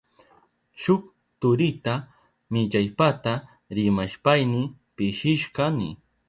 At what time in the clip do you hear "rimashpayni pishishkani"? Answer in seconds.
3.75-5.89